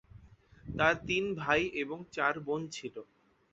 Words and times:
তার 0.79 0.95
তিন 1.07 1.23
ভাই 1.35 1.61
এবং 1.75 1.97
চার 2.11 2.33
বোন 2.39 2.61
ছিল। 2.67 2.95